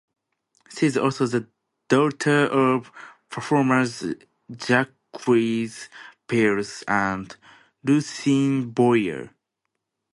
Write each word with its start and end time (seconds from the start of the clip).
She 0.75 0.87
is 0.87 0.97
also 0.97 1.27
the 1.27 1.47
daughter 1.87 2.47
of 2.47 2.91
performers 3.29 4.03
Jacques 4.51 4.89
Pills 5.23 6.83
and 6.87 7.35
Lucienne 7.83 8.71
Boyer. 8.71 9.29